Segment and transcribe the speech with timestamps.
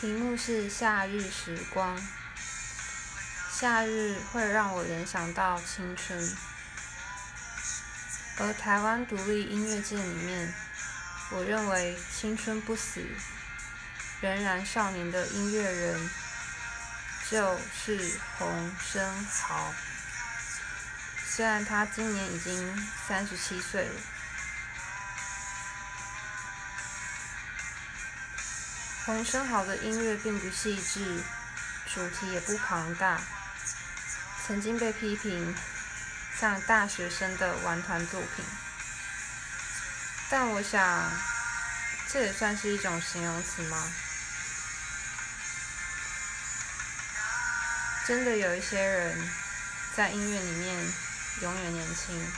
[0.00, 1.94] 题目是夏日时光。
[3.52, 6.36] 夏日会让我联想到青春，
[8.38, 10.54] 而台湾独立音乐界里面，
[11.32, 13.04] 我认为青春不死，
[14.22, 16.10] 仍然少年的音乐人
[17.28, 19.74] 就是洪生豪。
[21.28, 24.00] 虽然他今年已经三十七岁了。
[29.10, 31.20] 洪申豪的音乐并不细致，
[31.92, 33.20] 主题也不庞大，
[34.46, 35.52] 曾经被批评
[36.38, 38.44] 像大学生的玩团作品。
[40.30, 41.10] 但我想，
[42.08, 43.84] 这也算是一种形容词吗？
[48.06, 49.28] 真的有一些人
[49.96, 50.92] 在音乐里面
[51.42, 52.32] 永远年轻。